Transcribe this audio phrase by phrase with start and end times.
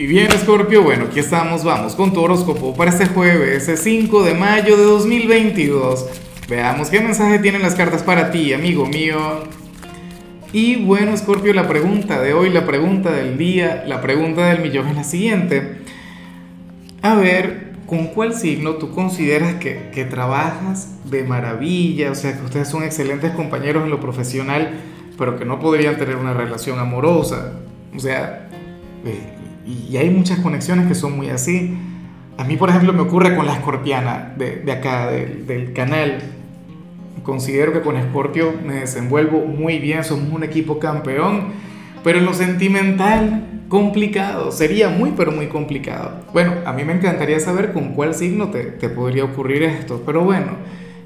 [0.00, 4.34] Y bien, Scorpio, bueno, aquí estamos, vamos con tu horóscopo para este jueves, 5 de
[4.34, 6.06] mayo de 2022.
[6.48, 9.18] Veamos qué mensaje tienen las cartas para ti, amigo mío.
[10.52, 14.86] Y bueno, Scorpio, la pregunta de hoy, la pregunta del día, la pregunta del millón
[14.86, 15.78] es la siguiente.
[17.02, 22.12] A ver, ¿con cuál signo tú consideras que, que trabajas de maravilla?
[22.12, 24.78] O sea, que ustedes son excelentes compañeros en lo profesional,
[25.18, 27.54] pero que no podrían tener una relación amorosa.
[27.96, 28.48] O sea,
[29.68, 31.76] y hay muchas conexiones que son muy así.
[32.38, 36.18] A mí, por ejemplo, me ocurre con la escorpiana de, de acá, del canal.
[37.22, 41.48] Considero que con Escorpio me desenvuelvo muy bien, somos un equipo campeón,
[42.02, 46.22] pero en lo sentimental, complicado, sería muy, pero muy complicado.
[46.32, 50.22] Bueno, a mí me encantaría saber con cuál signo te, te podría ocurrir esto, pero
[50.24, 50.52] bueno,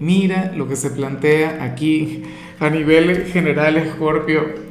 [0.00, 2.24] mira lo que se plantea aquí
[2.58, 4.67] a nivel general, Escorpio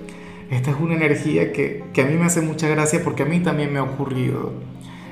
[0.50, 3.74] esta es una energía que, a mí me hace mucha gracia porque a mí también
[3.74, 4.54] me ha ocurrido.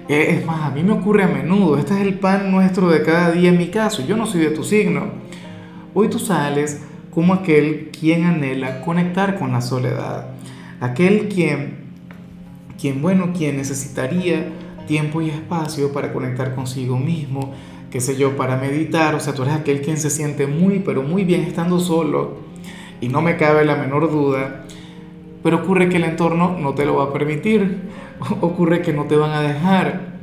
[0.07, 1.77] Eh, es más, a mí me ocurre a menudo.
[1.77, 4.05] Este es el pan nuestro de cada día en mi caso.
[4.05, 5.07] Yo no soy de tu signo.
[5.93, 10.27] Hoy tú sales como aquel quien anhela conectar con la soledad.
[10.79, 11.85] Aquel quien,
[12.79, 14.47] quien bueno, quien necesitaría
[14.87, 17.53] tiempo y espacio para conectar consigo mismo,
[17.89, 19.15] qué sé yo, para meditar.
[19.15, 22.37] O sea, tú eres aquel quien se siente muy, pero muy bien estando solo.
[23.01, 24.65] Y no me cabe la menor duda
[25.45, 27.81] pero ocurre que el entorno no te lo va a permitir,
[28.41, 30.15] ocurre que no te van a dejar,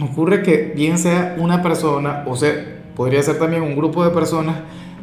[0.00, 2.52] ocurre que bien sea una persona, o sea,
[2.94, 4.54] podría ser también un grupo de personas,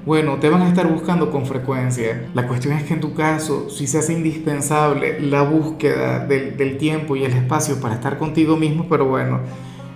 [0.06, 2.30] bueno, te van a estar buscando con frecuencia.
[2.33, 6.78] La cuestión es que en tu caso, si se hace indispensable la búsqueda del, del
[6.78, 9.41] tiempo y el espacio para estar contigo mismo, pero bueno,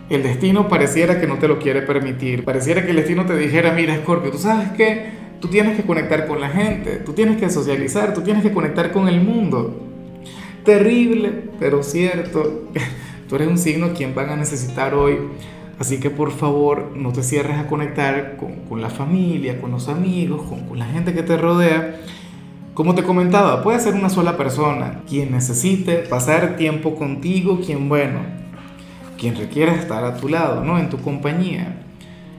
[0.09, 2.43] el destino pareciera que no te lo quiere permitir.
[2.43, 5.28] Pareciera que el destino te dijera, mira, Scorpio, ¿tú sabes qué?
[5.39, 8.91] Tú tienes que conectar con la gente, tú tienes que socializar, tú tienes que conectar
[8.91, 9.75] con el mundo.
[10.65, 12.65] Terrible, pero cierto.
[13.29, 15.19] Tú eres un signo quien van a necesitar hoy.
[15.77, 20.41] Así que por favor no te cierres a conectar con, la familia, con los amigos,
[20.49, 21.95] con, con la gente que te rodea.
[22.73, 28.19] Como te comentaba, puede ser una sola persona quien necesite pasar tiempo contigo, quien bueno,
[29.17, 30.79] quien requiera estar a tu lado, ¿no?
[30.79, 31.88] En tu compañía.